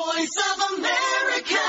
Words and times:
voice 0.00 0.38
of 0.46 0.58
America. 0.70 1.64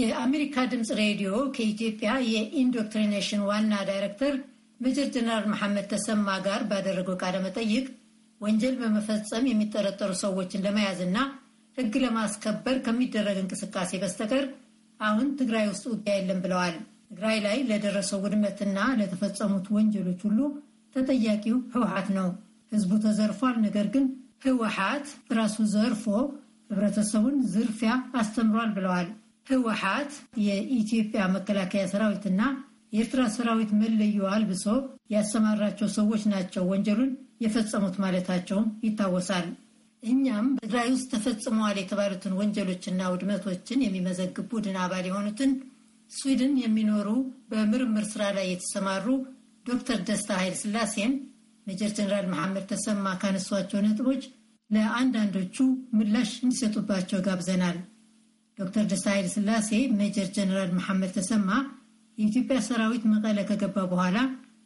የአሜሪካ 0.00 0.56
ድምፅ 0.70 0.88
ሬዲዮ 1.00 1.32
ከኢትዮጵያ 1.56 2.10
የ 2.28 2.42
indoctrination 2.42 3.42
ዋና 3.48 3.74
ዳይሬክተር 3.88 4.34
ሜጀር 4.80 5.06
ጀነራል 5.14 5.44
መሐመድ 5.52 5.86
ተሰማ 5.92 6.28
ጋር 6.46 6.62
ባደረገው 6.70 7.16
ቃለ 7.22 7.36
መጠይቅ 7.44 7.84
ወንጀል 8.40 8.74
በመፈጸም 8.80 9.48
የሚጠረጠሩ 9.50 10.10
ሰዎችን 10.24 10.64
ለመያዝና 10.66 11.18
ሕግ 11.78 11.94
ለማስከበር 12.04 12.78
ከሚደረግ 12.86 13.38
እንቅስቃሴ 13.42 14.00
በስተቀር 14.02 14.44
አሁን 15.00 15.28
ትግራይ 15.38 15.66
ውስጥ 15.70 15.86
ውጊያ 15.92 16.16
የለም 16.18 16.42
ብለዋል። 16.44 16.76
ትግራይ 17.16 17.36
ላይ 17.42 17.58
ለደረሰው 17.66 18.18
ውድመትና 18.22 18.78
ለተፈጸሙት 18.98 19.66
ወንጀሎች 19.74 20.20
ሁሉ 20.26 20.38
ተጠያቂው 20.94 21.58
ህወሓት 21.74 22.08
ነው። 22.16 22.28
ህዝቡ 22.72 22.90
ተዘርፏል። 23.04 23.56
ነገር 23.64 23.86
ግን 23.94 24.06
ህወሓት 24.44 25.06
ራሱ 25.38 25.56
ዘርፎ 25.74 26.04
ህብረተሰቡን 26.70 27.36
ዝርፊያ 27.52 27.90
አስተምሯል 28.14 28.70
ብለዋል። 28.76 29.08
ህወሓት 29.50 30.12
የኢትዮጵያ 30.46 31.22
መከላከያ 31.34 31.82
ሰራዊትና 31.92 32.40
የኤርትራ 32.92 33.22
ሰራዊት 33.36 33.70
መለዮ 33.80 34.26
አልብሶ 34.32 34.66
ያሰማራቸው 35.14 35.90
ሰዎች 35.96 36.24
ናቸው 36.32 36.64
ወንጀሉን 36.72 37.12
የፈጸሙት 37.44 37.96
ማለታቸውም 38.04 38.66
ይታወሳል። 38.84 39.46
እኛም 40.02 40.48
በትግራይ 40.56 40.88
ውስጥ 40.94 41.08
ተፈጽመዋል 41.14 41.78
የተባሉትን 41.80 42.36
ወንጀሎችና 42.40 43.12
ውድመቶችን 43.12 43.84
የሚመዘግብ 43.84 44.48
ቡድን 44.52 44.78
አባል 44.82 45.06
የሆኑትን 45.08 45.52
ስዊድን 46.10 46.52
የሚኖሩ 46.62 47.08
በምርምር 47.50 48.04
ስራ 48.10 48.22
ላይ 48.36 48.46
የተሰማሩ 48.48 49.06
ዶክተር 49.66 49.98
ደስታ 50.08 50.30
ኃይለ 50.40 50.54
ስላሴን 50.60 51.12
ሜጀር 51.66 51.90
ጀነራል 51.96 52.26
መሐመድ 52.32 52.64
ተሰማ 52.72 53.06
ካነሷቸው 53.20 53.80
ነጥቦች 53.84 54.22
ለአንዳንዶቹ 54.70 55.56
ምላሽ 55.96 56.30
እንዲሰጡባቸው 56.42 57.20
ጋብዘናል። 57.26 57.78
ዶክተር 58.58 58.84
ደስታ 58.90 59.06
ኃይለ 59.14 59.28
ስላሴ 59.34 59.70
ሜጀር 60.00 60.28
ጀነራል 60.36 60.70
መሐመድ 60.78 61.12
ተሰማ 61.16 61.48
የኢትዮጵያ 62.18 62.58
ሰራዊት 62.66 63.04
መቀለ 63.12 63.38
ከገባ 63.48 63.76
በኋላ 63.92 64.18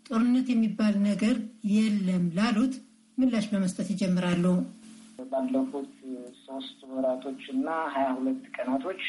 ጦርነት 0.07 0.49
የሚባል 0.53 0.95
ነገር 1.07 1.37
የለም 1.73 2.27
ላሉት 2.39 2.75
ምላሽ 3.19 3.47
በመስጠት 3.53 3.89
ይጀምራሉ። 3.93 4.45
ባለፉት 5.31 5.89
ሶስት 6.45 6.79
ወራቶች 6.93 7.43
እና 7.55 7.67
ሀያ 7.95 8.09
ሁለት 8.19 8.43
ቀናቶች 8.57 9.03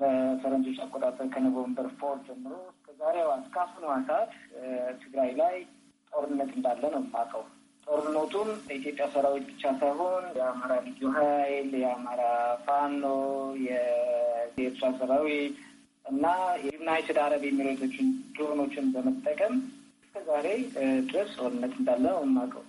በፈረንጆች 0.00 0.78
አቆጣጠር 0.84 1.26
ከ 1.34 1.45
November 1.45 1.88
four 1.98 2.16
ጀምሮ 2.26 2.54
እስከ 2.70 2.86
ዛሬዋ 3.00 3.30
እስካሁኗ 3.40 3.76
ሰዓት 4.08 4.32
ትግራይ 5.02 5.30
ላይ 5.40 5.56
ጦርነት 6.12 6.50
እንዳለ 6.56 6.82
ነው 6.94 7.02
የማውቀው። 7.02 7.44
ጦርነቱም 7.86 8.48
በኢትዮጵያ 8.66 9.06
ሰራዊት 9.14 9.44
ብቻ 9.50 9.62
ሳይሆን 9.80 10.24
የአማራ 10.38 10.72
ልዩ 10.86 11.02
ኃይል፣ 11.16 11.70
የአማራ 11.82 12.22
ፋኖ፣ 12.66 13.02
የኤርትራ 13.66 14.88
ሰራዊት 15.00 15.56
እና 16.04 16.24
የዩናይትድ 16.64 17.18
አረብ 17.24 17.42
ኤሚሬቶችን 17.50 18.06
ድሮኖችን 18.36 18.86
በመጠቀም 18.94 19.54
እስከ 20.04 20.24
ዛሬ 20.26 20.46
ድረስ 21.08 21.30
ጦርነት 21.38 21.74
እንዳለ 21.80 22.04
ነው 22.08 22.24
የማውቀው። 22.26 22.64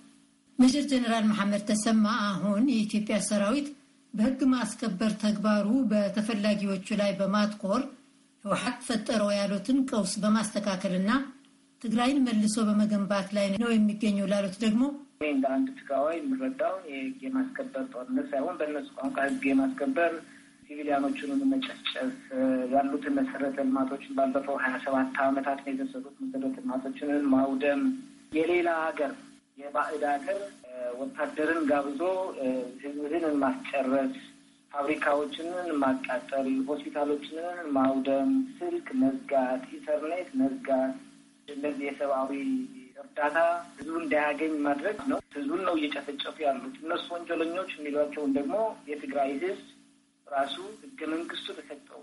ሜጀር 0.59 0.85
ጀነራል 0.91 1.25
መሐመድ 1.31 1.63
ተሰማ 1.69 2.05
አሁን 2.27 2.63
የኢትዮጵያ 2.71 3.15
ሰራዊት 3.27 3.67
በሕግ 4.15 4.41
ማስከበር 4.51 5.13
ተግባሩ 5.23 5.69
በተፈላጊዎቹ 5.91 6.87
ላይ 7.01 7.11
በማትኮር 7.19 7.81
ህወሓት 8.43 8.79
ፈጠረው 8.87 9.29
ያሉትን 9.35 9.77
ቀውስ 9.89 10.13
በማስተካከልና 10.23 11.11
ትግራይን 11.81 12.19
መልሶ 12.27 12.57
በመገንባት 12.67 13.27
ላይ 13.37 13.47
ነው 13.55 13.71
የሚገኘው 13.73 14.29
ላሉት 14.31 14.55
ደግሞ 14.63 14.83
እኔ 15.17 15.25
እንደ 15.33 15.45
አንድ 15.55 15.67
ትግራዋይ 15.77 16.15
የምረዳው 16.19 16.73
የህግ 16.91 17.19
የማስከበር 17.25 17.83
ጦርነት 17.93 18.25
ሳይሆን 18.31 18.57
በእነሱ 18.59 18.89
ቋንቋ 18.97 19.17
ህግ 19.27 19.43
የማስከበር 19.49 20.13
ሲቪሊያኖቹን 20.67 21.41
መጨፍጨፍ 21.51 22.13
ያሉትን 22.73 23.15
መሰረተ 23.19 23.57
ልማቶችን 23.67 24.15
ባለፈው 24.17 24.55
ሀያ 24.63 24.75
ሰባት 24.85 25.17
ዓመታት 25.25 25.59
የተሰሩት 25.69 26.15
መሰረተ 26.23 26.55
ልማቶችን 26.63 27.11
ማውደም 27.33 27.81
የሌላ 28.37 28.69
ሀገር 28.85 29.11
የባዕድ 29.57 30.03
ሀገር 30.09 30.39
ወታደርን 30.99 31.61
ጋብዞ 31.69 32.01
ህዝብን 32.81 33.13
ማስጨረስ፣ 33.43 34.15
ፋብሪካዎችንን 34.71 35.67
ማቃጠል፣ 35.83 36.47
ሆስፒታሎችንን 36.69 37.59
ማውደም፣ 37.77 38.31
ስልክ 38.57 38.87
መዝጋት፣ 39.01 39.63
ኢንተርኔት 39.71 40.29
መዝጋት፣ 40.41 40.95
እነዚህ 41.47 41.85
የሰብአዊ 41.87 42.31
እርዳታ 43.01 43.37
ህዝቡ 43.75 43.95
እንዳያገኝ 44.01 44.53
ማድረግ 44.65 44.97
ነው። 45.11 45.19
ህዝቡን 45.35 45.61
ነው 45.67 45.75
እየጨፈጨፉ 45.79 46.35
ያሉት። 46.45 46.75
እነሱ 46.83 47.05
ወንጀለኞች 47.15 47.71
የሚሏቸውን 47.75 48.31
ደግሞ 48.37 48.55
የትግራይ 48.89 49.31
ህዝብ 49.37 49.61
ራሱ 50.27 50.55
ህገ 50.83 50.99
መንግስቱ 51.11 51.47
ተሰጠው 51.57 52.01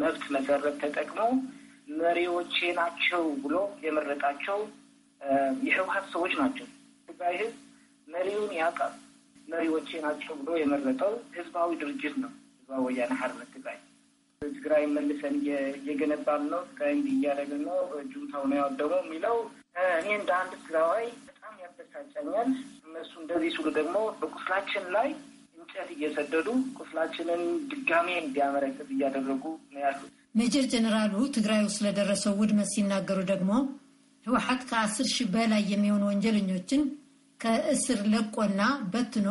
መብት 0.00 0.24
መሰረት 0.34 0.76
ተጠቅመው 0.82 1.30
መሪዎቼ 1.98 2.56
ናቸው 2.78 3.22
ብሎ 3.44 3.54
የመረጣቸው 3.84 4.58
የህወሀት 5.66 6.06
ሰዎች 6.14 6.32
ናቸው። 6.40 6.66
ትግራይ 7.08 7.34
ህዝብ 7.40 7.56
መሪውን 8.08 8.52
ያውቃል። 8.58 8.94
መሪዎቼ 9.48 9.90
ናቸው 10.04 10.32
ብሎ 10.40 10.50
የመረጠው 10.58 11.12
ህዝባዊ 11.36 11.70
ድርጅት 11.80 12.16
ነው። 12.22 12.30
ህዝባዊ 12.58 12.80
ወያነ 12.86 13.12
ሓርነት 13.20 13.50
ትግራይ 13.54 13.78
ትግራይ 14.42 14.82
መልሰን 14.90 15.34
እየገነባን 15.78 16.42
ነው፣ 16.52 16.60
ትግራይ 16.68 16.92
እንዲህ 16.96 17.14
እያደረግን 17.16 17.62
ነው፣ 17.68 17.78
ጁንታው 18.10 18.42
ነው 18.50 18.56
ያወደመው 18.58 19.00
የሚለው 19.04 19.36
እኔ 19.96 20.06
እንደ 20.18 20.30
አንድ 20.38 20.52
ትግራዋይ 20.56 21.06
በጣም 21.28 21.54
ያበሳጨኛል። 21.62 22.50
እነሱ 22.88 23.12
እንደዚህ 23.22 23.50
ሲሉ 23.56 23.68
ደግሞ 23.78 23.96
በቁስላችን 24.20 24.84
ላይ 24.96 25.08
እንጨት 25.58 25.90
እየሰደዱ 25.94 26.48
ቁስላችንን 26.78 27.42
ድጋሜ 27.70 28.08
እንዲያመረክት 28.22 28.88
እያደረጉ 28.94 29.44
ነው 29.72 29.80
ያሉት። 29.84 30.12
ሜጀር 30.34 30.64
ጀነራሉ 30.72 31.14
ትግራይ 31.36 31.60
ውስጥ 31.64 31.76
ስለደረሰው 31.78 32.34
ውድመት 32.40 32.70
ሲናገሩ 32.74 33.18
ደግሞ 33.32 33.50
ህወሓት 34.28 34.62
ከአስር 34.70 35.06
ሺህ 35.12 35.28
በላይ 35.34 35.62
የሚሆኑ 35.70 36.02
ወንጀለኞችን 36.08 36.82
ከእስር 37.40 38.00
ለቆና 38.12 38.62
በትኖ 38.92 39.28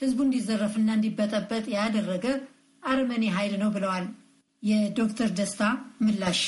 ህዝቡ 0.00 0.18
እንዲዘረፍና 0.26 0.88
እንዲበጠበጥ 0.96 1.64
ያደረገ 1.74 2.26
አረመኔ 2.82 3.24
ኃይል 3.36 3.54
ነው 3.62 3.70
ብለዋል። 3.74 4.06
የዶክተር 4.62 5.30
ደስታ 5.38 5.62
ምላሽ 6.04 6.40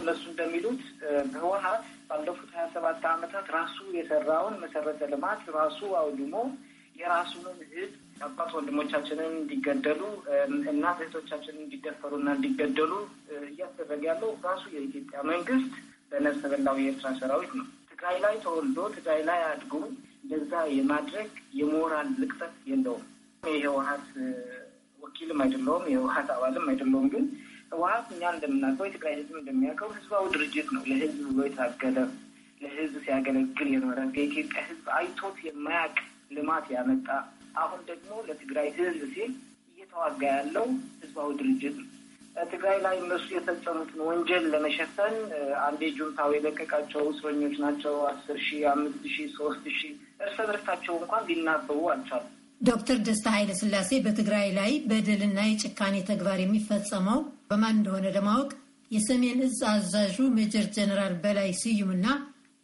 እነሱ 0.00 0.22
እንደሚሉት 0.32 0.82
ህወሓት 1.36 1.84
ባለፉት 2.08 2.50
ሀያ 2.56 2.66
ሰባት 2.74 3.04
ዓመታት 3.12 3.46
ራሱ 3.56 3.76
የሰራውን 3.96 4.56
መሰረተ 4.62 5.08
ልማት 5.12 5.42
ራሱ 5.56 5.78
አውድሞ 6.00 6.34
የራሱንን 6.96 7.58
ህዝብ 7.70 7.94
አባት 8.22 8.50
ወንድሞቻችንን 8.56 9.32
እንዲገደሉ 9.40 10.02
እናት 10.72 10.98
እህቶቻችንን 11.02 11.64
እንዲደፈሩና 11.64 12.28
እንዲገደሉ 12.36 12.92
እያስደረገ 13.48 14.02
ያለው 14.10 14.30
ራሱ 14.46 14.64
የኢትዮጵያ 14.74 15.20
መንግስት 15.32 15.72
በነፍሰ 16.12 16.42
በላው 16.52 16.76
የኤርትራ 16.80 17.08
ሰራዊት 17.20 17.52
ነው። 17.58 17.66
ትግራይ 17.90 18.16
ላይ 18.24 18.34
ተወልዶ 18.44 18.78
ትግራይ 18.96 19.20
ላይ 19.28 19.40
አድጎ 19.48 19.72
እንደዛ 20.22 20.52
የማድረግ 20.76 21.30
የሞራል 21.58 22.08
ልቅጠት 22.20 22.54
የለውም። 22.70 23.04
የህወሀት 23.56 24.06
ወኪልም 25.02 25.40
አይደለውም፣ 25.44 25.84
የህወሀት 25.90 26.28
አባልም 26.34 26.68
አይደለውም። 26.70 27.08
ግን 27.12 27.24
ህወሀት 27.72 28.06
እኛ 28.14 28.22
እንደምናውቀው 28.34 28.86
የትግራይ 28.88 29.14
ህዝብ 29.18 29.34
እንደሚያውቀው 29.40 29.90
ህዝባዊ 29.96 30.24
ድርጅት 30.34 30.68
ነው። 30.74 30.82
ለህዝብ 30.90 31.20
ብሎ 31.28 31.40
የታገለ 31.46 31.98
ለህዝብ 32.60 32.94
ሲያገለግል 33.04 33.68
የኖረ 33.72 33.98
የኢትዮጵያ 34.14 34.60
ህዝብ 34.68 34.86
አይቶት 34.98 35.38
የማያውቅ 35.46 35.98
ልማት 36.36 36.66
ያመጣ 36.74 37.08
አሁን 37.56 37.80
ደግሞ 37.90 38.12
ለትግራይ 38.28 38.68
ህዝብ 38.78 39.02
ሲል 39.12 39.32
እየተዋጋ 39.72 40.22
ያለው 40.32 40.66
ህዝባዊ 41.02 41.28
ድርጅት 41.40 41.76
ነው። 41.80 41.88
ትግራይ 42.46 42.78
ላይ 42.82 42.96
እነሱ 43.00 43.26
የፈጸሙትን 43.32 44.00
ወንጀል 44.06 44.44
ለመሸፈን 44.52 45.14
አንዴ 45.62 45.82
ጁንታው 45.96 46.30
የለቀቃቸው 46.34 47.04
እስረኞች 47.10 47.54
ናቸው 47.62 47.94
አስር 48.10 48.38
ሺህ 48.46 48.62
አምስት 48.72 49.04
ሺህ 49.14 49.28
ሶስት 49.36 49.64
ሺህ 49.78 49.92
እርስ 50.22 50.38
በርሳቸው 50.48 50.94
እንኳን 51.00 51.26
ሊናበቡ 51.30 51.80
አልቻሉም። 51.92 52.32
ዶክተር 52.60 52.98
ደስታ 53.06 53.26
ኃይለ 53.36 53.50
ስላሴ 53.58 53.90
በትግራይ 54.04 54.48
ላይ 54.58 54.72
በደልና 54.90 55.40
የጭካኔ 55.46 55.96
ተግባር 56.10 56.38
የሚፈጸመው 56.42 57.18
በማን 57.50 57.76
እንደሆነ 57.78 58.06
ለማወቅ 58.14 58.50
የሰሜን 58.90 59.38
እዝ 59.46 59.58
አዛዡ 59.70 60.16
ሜጀር 60.36 60.66
ጀነራል 60.76 61.14
በላይ 61.22 61.50
ስዩምና 61.60 62.06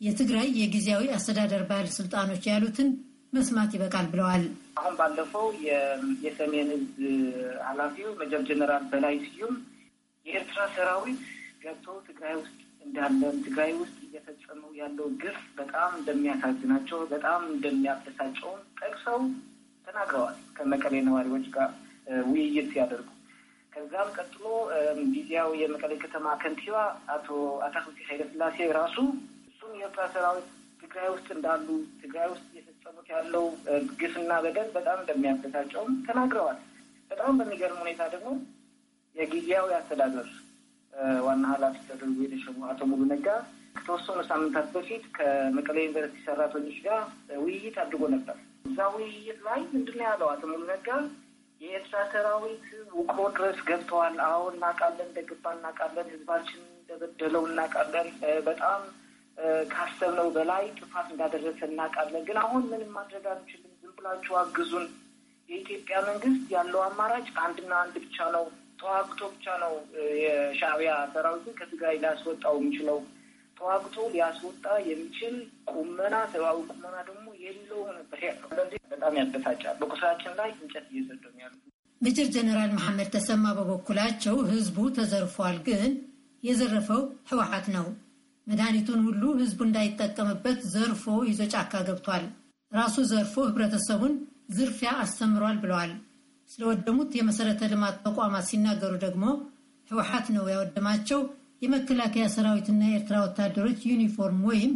የትግራይ 0.00 0.49
የጊዜያዊ 0.61 1.05
አስተዳደር 1.17 1.62
ባለስልጣኖች 1.69 2.44
ያሉትን 2.50 2.88
መስማት 3.32 3.70
ይበቃል 3.76 4.06
ብለዋል። 4.12 4.44
አሁን 4.77 4.95
ባለፈው 4.99 5.47
የሰሜን 6.25 6.69
እዝ 6.77 6.91
ኃላፊው 7.67 8.11
ሜጀር 8.21 8.43
ጀነራል 8.49 8.85
በላይ 8.93 9.17
ስዩም 9.27 9.55
የኤርትራ 10.27 10.61
ሰራዊት 10.75 11.23
ገብቶ 11.63 11.95
ትግራይ 12.09 12.35
ውስጥ 12.41 12.57
እንዳለን 12.87 13.37
ትግራይ 13.47 13.73
ውስጥ 13.81 13.97
እየፈጸመው 14.07 14.71
ያለው 14.81 15.09
ግፍ 15.23 15.39
በጣም 15.59 15.91
እንደሚያሳዝናቸው 15.99 17.01
በጣም 17.13 17.43
እንደሚያበሳጨውን 17.53 18.63
ጠቅሰው 18.81 19.19
ተናግረዋል። 19.87 20.39
ከመቀሌ 20.57 20.95
ነዋሪዎች 21.09 21.47
ጋር 21.57 21.71
ውይይት 22.29 22.69
ሲያደርጉ 22.73 23.09
ከዛም 23.73 24.09
ቀጥሎ 24.17 24.45
ጊዜያዊ 25.15 25.53
የመቀሌ 25.61 25.93
ከተማ 26.03 26.35
ከንቲባ 26.43 26.77
አቶ 27.15 27.29
አታክልቲ 27.67 28.01
ኃይለስላሴ 28.09 28.67
ራሱ 28.79 28.97
እሱም 29.51 29.73
የኤርትራ 29.79 30.05
ሰራዊት 30.15 30.49
ትግራይ 30.83 31.09
ውስጥ 31.15 31.29
እንዳሉ 31.37 31.67
ትግራይ 32.03 32.29
ውስጥ 32.33 32.49
እየፈጸሙት 32.84 33.08
ያለው 33.12 33.44
ግፍና 34.00 34.32
በደል 34.44 34.69
በጣም 34.76 34.99
እንደሚያበሳጨውም 35.02 35.93
ተናግረዋል። 36.06 36.58
በጣም 37.11 37.37
በሚገርም 37.38 37.81
ሁኔታ 37.82 38.02
ደግሞ 38.14 38.29
የጊዜያዊ 39.17 39.69
አስተዳደር 39.79 40.29
ዋና 41.26 41.44
ኃላፊ 41.52 41.76
ተደርጎ 41.88 42.17
የተሸሙ 42.25 42.58
አቶ 42.70 42.81
ሙሉ 42.90 43.02
ነጋ 43.12 43.26
ከተወሰኑ 43.76 44.19
ሳምንታት 44.31 44.67
በፊት 44.75 45.05
ከመቀሌ 45.17 45.76
ዩኒቨርሲቲ 45.84 46.25
ሰራተኞች 46.26 46.79
ጋር 46.87 47.00
ውይይት 47.43 47.76
አድርጎ 47.82 48.02
ነበር። 48.14 48.37
እዛ 48.69 48.88
ውይይት 48.96 49.38
ላይ 49.46 49.61
ምንድን 49.73 49.96
ነው 49.99 50.06
ያለው 50.08 50.28
አቶ 50.32 50.43
ሙሉ 50.52 50.62
ነጋ 50.73 50.88
የኤርትራ 51.61 52.00
ሰራዊት 52.12 52.67
ውቅሮ 52.99 53.19
ድረስ 53.37 53.61
ገብተዋል። 53.69 54.17
አዎ 54.28 54.43
እናውቃለን፣ 54.52 55.08
እንደገባ 55.11 55.44
እናውቃለን፣ 55.56 56.08
ህዝባችን 56.14 56.61
እንደበደለው 56.75 57.44
እናውቃለን፣ 57.50 58.08
በጣም 58.49 58.81
ካሰብነው 59.73 60.29
በላይ 60.35 60.65
ጥፋት 60.79 61.06
እንዳደረሰ 61.12 61.61
እናውቃለን። 61.69 62.25
ግን 62.29 62.39
አሁን 62.43 62.62
ምንም 62.71 62.91
ማድረግ 62.97 63.25
አንችልም፣ 63.33 63.73
ዝም 63.81 63.94
ብላችሁ 63.99 64.35
አግዙን። 64.41 64.87
የኢትዮጵያ 65.49 65.97
መንግስት 66.09 66.44
ያለው 66.55 66.83
አማራጭ 66.87 67.27
አንድና 67.44 67.73
አንድ 67.83 67.97
ብቻ 68.05 68.29
ነው፣ 68.37 68.44
ተዋግቶ 68.81 69.21
ብቻ 69.35 69.47
ነው 69.62 69.73
የሻዕቢያ 70.23 70.93
ሰራዊትን 71.12 71.59
ከትግራይ 71.59 71.97
ሊያስወጣው 72.03 72.55
የሚችለው 72.59 72.99
ተዋግቶ 73.56 73.97
ሊያስወጣ 74.12 74.65
የሚችል 74.87 75.35
ቁመና 75.73 76.15
ሰብአዊ 76.33 76.56
ቁመና 76.71 76.97
ደግሞ 77.09 77.27
የለውም 77.43 77.91
ነበር 77.99 78.21
ያለው። 78.27 78.49
ስለዚህ 78.53 78.81
በጣም 78.93 79.19
ያበሳጫል። 79.21 79.77
በቁስላችን 79.83 80.33
ላይ 80.41 80.50
እንጨት 80.56 80.87
እየሰደሙ 80.93 81.35
ያሉ 81.45 81.55
ሜጀር 82.00 82.29
ጀነራል 82.35 82.71
መሐመድ 82.77 83.09
ተሰማ 83.15 83.45
በበኩላቸው 83.59 84.37
ህዝቡ 84.49 84.79
ተዘርፏል፣ 84.97 85.59
ግን 85.69 85.93
የዘረፈው 86.43 87.03
ህወሓት 87.31 87.67
ነው። 87.77 87.87
መድኃኒቱን 88.47 89.00
ሁሉ 89.06 89.23
ህዝቡ 89.41 89.61
እንዳይጠቀምበት 89.67 90.61
ዘርፎ 90.73 91.05
ይዞ 91.29 91.43
ጫካ 91.53 91.83
ገብቷል። 91.89 92.25
ራሱ 92.73 92.97
ዘርፎ 93.11 93.35
ህብረተሰቡን 93.49 94.15
ዝርፊያ 94.56 94.91
አስተምሯል 95.03 95.56
ብለዋል። 95.62 95.93
ስለወደሙት 96.50 97.11
የመሰረተ 97.19 97.69
ልማት 97.73 97.97
ተቋማት 98.06 98.47
ሲናገሩ 98.49 98.93
ደግሞ 99.05 99.25
ህወሓት 99.91 100.27
ነው 100.35 100.44
ያወደማቸው 100.53 101.21
የመከላከያ 101.65 102.25
ሰራዊትና 102.35 102.83
የኤርትራ 102.87 103.17
ወታደሮች 103.25 103.81
ዩኒፎርም 103.91 104.41
ወይም 104.49 104.73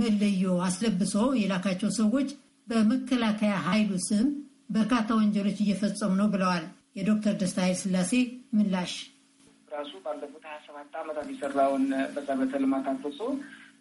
መለዮ 0.00 0.52
አስለብሶ 0.66 1.14
የላካቸው 1.40 1.90
ሰዎች 2.00 2.28
በመከላከያ 2.68 3.54
ኃይሉ 3.66 3.92
ስም 4.06 4.26
በርካታ 4.70 5.08
ወንጀሎች 5.18 5.58
እየፈጸሙ 5.62 6.12
ነው 6.20 6.28
ብለዋል። 6.34 6.64
የዶክተር 6.98 7.34
ደስታ 7.40 7.58
ኃይለ 7.64 7.78
ሥላሴ 7.82 8.12
ምላሽ 8.56 8.92
ራሱ 9.70 9.92
ባለፉት 10.04 10.44
ሀያ 10.48 10.58
ሰባት 10.66 10.94
ዓመታት 11.00 11.26
የሰራውን 11.32 11.84
መሰረተ 12.14 12.52
ልማት 12.62 12.86
አፍርሶ 12.92 13.20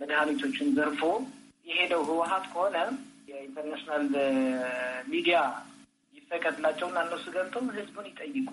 መድኃኒቶችን 0.01 0.67
ዘርፎ 0.77 1.01
የሄደው 1.67 2.01
ህወሓት 2.09 2.45
ከሆነ 2.51 2.77
የ 3.29 3.39
international 3.39 4.05
media 5.11 5.37
ይፈቀድላቸውና 6.17 6.99
እነሱ 7.05 7.25
ገብተው 7.35 7.63
ህዝቡን 7.77 8.07
ይጠይቁ። 8.11 8.49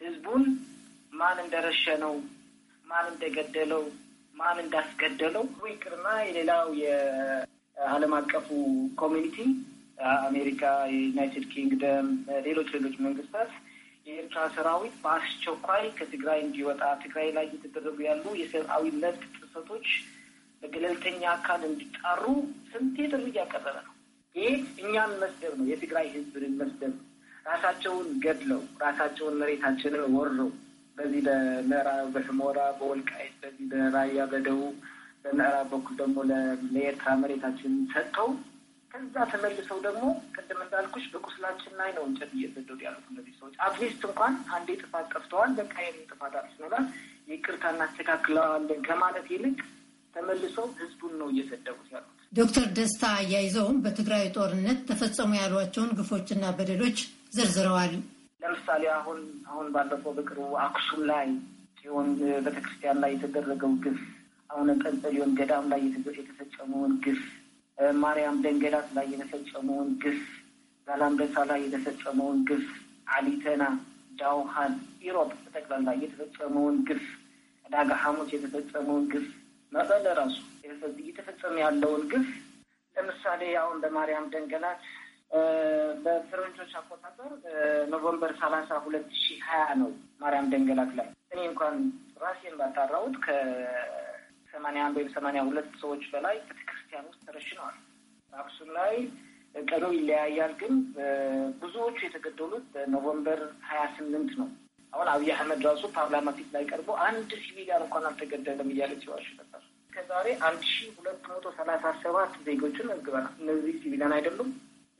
ህዝቡን 0.00 0.44
ማን 1.12 1.38
እንደረሸነው 1.44 2.14
ማን 2.86 3.06
እንደገደለው 3.12 3.84
ማን 4.36 4.58
እንዳስገደለው 4.64 5.44
ይቅርና 5.70 6.08
የሌላው 6.26 6.68
የዓለም 6.82 8.14
አቀፉ 8.20 8.48
community 9.02 9.36
አሜሪካ፣ 10.26 10.62
የዩናይትድ 10.92 11.44
ኪንግደም፣ 11.52 12.06
ሌሎች 12.46 12.68
ሌሎች 12.76 12.94
መንግስታት 13.06 13.50
የኤርትራ 14.06 14.40
ሰራዊት 14.54 14.94
በአስቸኳይ 15.02 15.84
ከትግራይ 15.98 16.38
እንዲወጣ 16.44 16.82
ትግራይ 17.02 17.28
ላይ 17.36 17.46
እየተደረጉ 17.48 17.98
ያሉ 18.06 18.24
የሰብአዊ 18.40 18.84
መብት 19.02 19.22
ጥሰቶች 19.38 19.88
በገለልተኛ 20.62 21.22
አካል 21.34 21.62
እንዲጣሩ 21.68 22.24
ስንቴ 22.70 23.06
ጥሪ 23.12 23.24
እያቀረበ 23.30 23.76
ነው። 23.78 23.94
ይህ 24.34 24.52
እኛን 24.82 25.12
መስደብ 25.22 25.54
ነው፣ 25.58 25.66
የትግራይ 25.70 26.06
ህዝብን 26.14 26.54
መስደብ 26.60 26.94
ራሳቸውን 27.46 28.08
ገድለው 28.24 28.60
ራሳቸውን 28.82 29.38
መሬታችንን 29.40 30.04
ወርረው 30.16 30.50
በዚህ 30.96 31.20
በምዕራብ 31.26 32.06
በሽሞራ 32.14 32.58
በወልቃይት 32.78 33.34
በዚህ 33.42 33.66
በራያ 33.72 34.24
በደቡብ 34.32 34.74
በምዕራብ 35.24 35.68
በኩል 35.72 35.94
ደግሞ 36.00 36.16
ለኤርትራ 36.70 37.10
መሬታችን 37.22 37.74
ሰጥተው 37.92 38.28
ከዛ 38.92 39.14
ተመልሰው 39.30 39.78
ደግሞ 39.84 40.02
ቅድም 40.34 40.58
እንዳልኩሽ 40.64 41.04
በቁስላችን 41.12 41.76
ላይ 41.80 41.90
ነው 41.96 42.04
እንጨት 42.08 42.32
እየሰደዱ 42.36 42.78
ያሉት 42.86 43.06
እነዚህ 43.12 43.34
ሰዎች። 43.38 43.54
at 43.66 43.76
least 43.76 44.02
እንኳን 44.08 44.34
አንዴ 44.56 44.68
ጥፋት 44.82 45.06
ጠፍተዋል፣ 45.14 45.52
በቃ 45.60 45.74
ይህን 45.84 46.06
ጥፋት 46.10 46.34
አጥፍተናል፣ 46.40 46.86
ይቅርታ 47.32 47.64
እናስተካክለዋለን 47.74 48.82
ከማለት 48.88 49.28
ይልቅ 49.34 49.56
ተመልሰው 50.14 50.66
ህዝቡን 50.80 51.14
ነው 51.20 51.28
እየሰደቡት 51.32 51.88
ያሉት። 51.94 52.18
ዶክተር 52.32 52.66
ደስታ 52.76 53.02
አያይዘውም 53.16 53.78
በትግራይ 53.84 54.24
ጦርነት 54.36 54.78
ተፈጸሙ 54.88 55.32
ያሏቸውን 55.40 55.90
ግፎችና 55.98 56.44
በደሎች 56.58 56.98
ዘርዝረዋል። 57.36 57.94
ለምሳሌ 58.42 58.84
አሁን 58.94 59.18
አሁን 59.50 59.66
ባለፈው 59.74 60.12
በቅርቡ 60.16 60.48
አክሱም 60.64 61.02
ላይ 61.10 61.26
ጽዮን 61.78 62.08
ቤተክርስቲያን 62.46 63.00
ላይ 63.02 63.12
የተደረገው 63.14 63.72
ግፍ፣ 63.84 64.00
አሁን 64.50 64.68
ጰንጠሊዮን 64.82 65.36
ገዳም 65.38 65.66
ላይ 65.72 65.80
የተፈጸመውን 66.16 66.92
ግፍ፣ 67.04 67.20
ማርያም 68.02 68.36
ደንገላት 68.44 68.88
ላይ 68.96 69.06
የተፈጸመውን 69.12 69.88
ግፍ፣ 70.02 70.20
ዛላምበሳ 70.86 71.44
ላይ 71.50 71.60
የተፈጸመውን 71.64 72.38
ግፍ፣ 72.48 72.66
አሊተና፣ 73.14 73.64
ዳውሃን፣ 74.20 74.74
ኢሮብ 75.04 75.30
በጠቅላላ 75.44 75.90
የተፈጸመውን 76.02 76.76
ግፍ፣ 76.88 77.04
ዳጋ 77.64 77.90
ሐሙስ 78.02 78.30
የተፈጸመውን 78.34 79.04
ግፍ፣ 79.12 79.28
መቀለ 79.72 80.06
ራሱ 80.18 80.36
እየተፈጸመ 80.98 81.54
ያለውን 81.64 82.02
ግፍ። 82.12 82.28
ለምሳሌ 82.96 83.42
አሁን 83.60 83.76
በማርያም 83.82 84.26
ደንገላት 84.32 84.82
በፈረንጆች 86.04 86.72
አቆጣጠር 86.80 87.30
November 87.92 88.32
ሰላሳ 88.42 88.80
ሁለት 88.84 89.08
ሺህ 89.22 89.38
ሀያ 89.48 89.64
ነው 89.80 89.90
ማርያም 90.22 90.50
ደንገላት 90.52 90.90
ላይ። 90.98 91.06
እኔ 91.32 91.40
እንኳን 91.50 91.76
ራሴን 92.22 92.56
ባጣራሁት 92.58 93.14
ከሰማንያ 93.24 94.82
አንድ 94.86 94.96
ወይም 95.00 95.10
ሰማንያ 95.16 95.42
ሁለት 95.48 95.70
ሰዎች 95.82 96.04
በላይ 96.12 96.36
ቤተክርስቲያን 96.92 97.10
ውስጥ 97.10 97.20
ተረሽነዋል። 97.26 97.76
አክሱም 98.32 98.68
ላይ 98.76 98.94
ቀኑ 99.68 99.84
ይለያያል፣ 99.94 100.52
ግን 100.60 100.74
ብዙዎቹ 101.62 101.96
የተገደሉት 102.04 102.64
በ 102.74 102.87
November 102.87 103.40
ሀያ 103.68 103.82
ስምንት 103.96 104.30
ነው። 104.40 104.48
አሁን 104.92 105.08
አብይ 105.12 105.30
አህመድ 105.34 105.60
ራሱ 105.68 105.82
ፓርላማ 105.94 106.28
ፊት 106.38 106.48
ላይ 106.54 106.64
ቀርቦ 106.70 106.88
አንድ 107.06 107.30
ሲቪሊያን 107.44 107.84
እንኳን 107.86 108.06
አልተገደለም 108.08 108.70
እያለ 108.72 108.92
ሲዋሽ 109.02 109.28
ነበር። 109.38 109.62
ከዛሬ 109.92 110.26
አንድ 110.48 110.62
ሺ 110.70 110.90
ሁለት 110.98 111.22
መቶ 111.30 111.46
ሰላሳ 111.58 111.84
ሰባት 112.02 112.32
ዜጎችን 112.46 112.88
መዝግበናል። 112.92 113.34
እነዚህ 113.42 113.74
ሲቪሊያን 113.82 114.14
አይደሉም። 114.16 114.50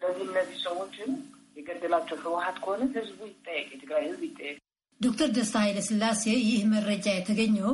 ስለዚህ 0.00 0.24
እነዚህ 0.28 0.58
ሰዎችን 0.66 1.10
የገደላቸው 1.56 2.18
ህወሓት 2.24 2.58
ከሆነ 2.64 2.82
ህዝቡ 2.96 3.20
ይጠየቅ፣ 3.30 3.66
የትግራይ 3.72 4.04
ህዝብ 4.08 4.22
ይጠየቅ። 4.28 4.56
ዶክተር 5.00 5.28
ደስታ 5.36 5.56
ኃይለ 5.64 5.78
ሥላሴ 5.88 6.22
ይህ 6.44 6.62
መረጃ 6.72 7.06
የተገኘው 7.14 7.72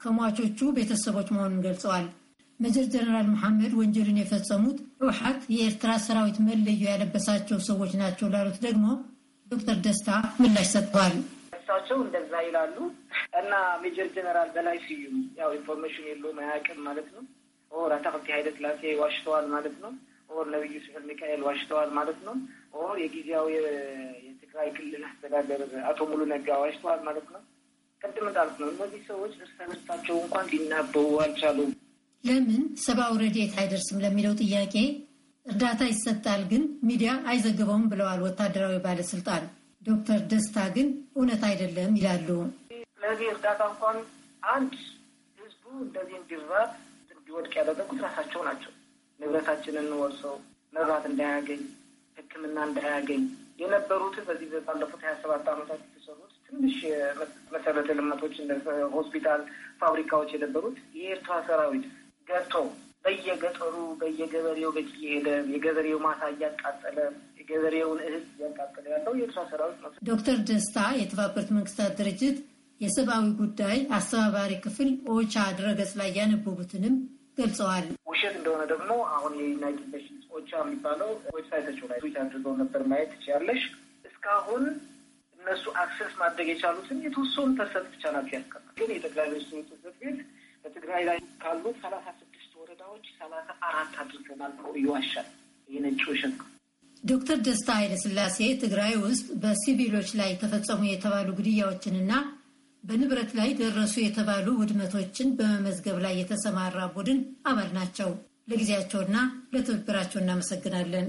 ከሟቾቹ 0.00 0.58
ቤተሰቦች 0.76 1.28
መሆኑን 1.34 1.62
ገልጸዋል። 1.64 2.06
ሜጀር 2.60 2.86
ጀነራል 2.92 3.26
መሐመድ 3.30 3.72
ወንጀልን 3.78 4.18
የፈጸሙት 4.20 4.78
ህወሓት 4.98 5.40
የኤርትራ 5.52 5.90
ሰራዊት 6.04 6.38
መለዮ 6.48 6.80
ያለበሳቸው 6.86 7.58
ሰዎች 7.68 7.92
ናቸው 8.00 8.26
ላሉት 8.32 8.58
ደግሞ 8.64 8.86
ዶክተር 9.50 9.76
ደስታ 9.86 10.08
ምላሽ 10.40 10.68
ሰጥተዋል። 10.72 11.14
እሳቸው 11.60 11.98
እንደዛ 12.02 12.32
ይላሉ 12.46 12.76
እና 13.40 13.52
ሜጀር 13.82 14.08
ጀነራል 14.14 14.50
በላይ 14.54 14.78
ስዩም 14.84 15.16
ያው 15.40 15.50
information 15.58 16.08
የለውም 16.10 16.40
አያውቅም 16.42 16.80
ማለት 16.88 17.08
ነው። 17.16 17.24
or 17.70 17.90
አታክልቲ 17.96 18.28
ኃይለ 18.34 18.48
ሥላሴ 18.56 18.92
ዋሽተዋል 19.00 19.46
ማለት 19.54 19.76
ነው። 19.84 19.92
or 20.30 20.46
ነቢዩ 20.54 20.76
ስሑል 20.84 21.04
ሚካኤል 21.10 21.42
ዋሽተዋል 21.48 21.90
ማለት 21.98 22.20
ነው። 22.26 22.34
or 22.80 22.96
የጊዜያዊ 23.02 23.48
የትግራይ 24.26 24.70
ክልል 24.76 25.04
አስተዳደር 25.08 25.62
አቶ 25.88 26.00
ሙሉ 26.10 26.22
ነጋ 26.32 26.58
ዋሽተዋል 26.62 27.00
ማለት 27.08 27.28
ነው። 27.34 27.42
ቅድም 28.00 28.26
እንዳሉት 28.28 28.58
ነው። 28.60 28.70
እነዚህ 28.74 29.02
ሰዎች 29.08 29.32
እርስ 29.38 29.54
በርሳቸው 29.60 30.18
እንኳን 30.20 30.46
ሊናበቡ 30.52 30.94
አልቻሉም። 31.24 31.72
ለምን 32.24 32.62
ሰብአዊ 32.84 33.12
ረድኤት 33.22 33.54
አይደርስም 33.60 34.02
ለሚለው 34.02 34.34
ጥያቄ 34.42 34.74
እርዳታ 35.46 35.82
ይሰጣል፣ 35.90 36.42
ግን 36.50 36.62
ሚዲያ 36.88 37.10
አይዘግበውም 37.30 37.84
ብለዋል 37.90 38.20
ወታደራዊ 38.26 38.74
ባለስልጣን። 38.84 39.44
ዶክተር 39.82 40.20
ደስታ 40.30 40.56
ግን 40.74 40.88
እውነት 41.16 41.42
አይደለም 41.48 41.92
ይላሉ። 41.98 42.28
ስለዚህ 42.94 43.28
እርዳታ 43.32 43.60
እንኳን 43.70 43.96
አንድ 44.48 44.72
ህዝቡ 45.38 45.64
እንደዚህ 45.80 46.16
እንዲራብ 46.20 46.70
እንዲወድቅ 47.14 47.52
ያደረጉት 47.60 48.00
ራሳቸው 48.06 48.42
ናቸው። 48.48 48.72
ንብረታችንን 49.20 49.88
ወርሰው 50.00 50.34
መብራት 50.72 51.04
እንዳያገኝ፣ 51.10 51.62
ሕክምና 52.16 52.58
እንዳያገኝ 52.68 53.22
የነበሩትን 53.60 54.24
በዚህ 54.28 54.50
ባለፉት 54.66 55.00
ሀያ 55.04 55.14
ሰባት 55.22 55.48
ዓመታት 55.52 55.80
የተሰሩት 55.86 56.34
ትንሽ 56.46 56.76
መሰረተ 57.52 57.88
ልማቶች 57.98 58.36
ሆስፒታል፣ 58.94 59.42
ፋብሪካዎች 59.80 60.30
የነበሩት 60.34 60.78
የኤርትራ 60.98 61.34
ሰራዊት 61.48 61.84
ገብቶ 62.30 62.54
በየገጠሩ 63.04 63.74
በየገበሬው 64.00 64.70
ቤት 64.76 64.90
እየሄደ 64.96 65.28
የገበሬው 65.52 66.00
ማሳ 66.04 66.22
እያቃጠለ 66.32 66.98
ገበሬውን 67.50 68.00
እህል 68.02 68.16
እያቃጠለ 68.32 68.84
ያለው 68.94 69.12
የኤርትራ 69.18 69.42
ሰራዊት 69.50 69.78
ነው። 69.84 69.90
ዶክተር 70.08 70.36
ደስታ 70.50 70.78
የተባበሩት 70.98 71.48
መንግስታት 71.56 71.94
ድርጅት 72.00 72.36
የሰብአዊ 72.80 73.24
ጉዳይ 73.40 73.78
አስተባባሪ 73.96 74.52
ክፍል 74.66 74.90
ኦቻ 75.14 75.34
ድረገጽ 75.58 75.92
ላይ 76.00 76.10
ያነበቡትንም 76.18 76.94
ገልጸዋል። 77.38 77.86
ውሸት 78.10 78.34
እንደሆነ 78.38 78.62
ደግሞ 78.72 78.92
አሁን 79.14 79.32
የ 79.40 79.52
United 79.52 79.88
Nations 79.94 80.24
ኦቻ 80.38 80.50
የሚባለው 80.62 81.10
website 81.30 81.60
አቸው 81.60 81.86
ላይ 81.90 81.98
ትዊት 82.02 82.16
አድርገው 82.22 82.54
ነበር 82.62 82.82
ማየት 82.90 83.10
ትችያለሽ። 83.14 83.62
እስካሁን 84.10 84.64
እነሱ 85.38 85.64
access 85.82 86.12
ማድረግ 86.20 86.48
የቻሉትን 86.50 86.98
የተወሰኑ 87.06 87.48
percent 87.60 87.88
ብቻ 87.94 88.04
ናቸው 88.16 88.34
ያስቀምጣል። 88.38 88.74
ግን 88.80 88.90
የጠቅላይ 88.96 89.28
ሚኒስትሩ 89.32 89.60
ጽሕፈት 89.70 89.96
ቤት 90.02 90.18
በትግራይ 90.64 91.02
ላይ 91.08 91.18
ካሉት 91.42 91.76
ሰላሳ 91.82 92.06
ስድስት 92.20 92.52
ወረዳዎች 92.60 93.06
ሰላሳ 93.18 93.48
አራት 93.68 93.94
አድርገናል 94.02 94.52
ብሎ 94.58 94.74
ይዋሻል። 94.80 95.28
ነው። 96.30 96.46
ዶክተር 97.02 97.38
ደስታ 97.46 97.68
ኃይለስላሴ 97.78 98.38
ትግራይ 98.62 98.94
ውስጥ 99.04 99.26
በሲቪሎች 99.42 100.08
ላይ 100.20 100.30
ተፈጸሙ 100.42 100.80
የተባሉ 100.88 101.28
ግድያዎችንና 101.38 102.12
በንብረት 102.84 103.30
ላይ 103.38 103.50
ደረሱ 103.58 103.94
የተባሉ 104.00 104.46
ውድመቶችን 104.60 105.34
በመመዝገብ 105.38 105.96
ላይ 106.04 106.14
የተሰማራ 106.18 106.78
ቡድን 106.94 107.18
አባል 107.46 107.70
ናቸው። 107.78 108.10
ለጊዜያቸውና 108.50 109.16
ለትብብራቸው 109.52 110.18
እናመሰግናለን። 110.20 111.08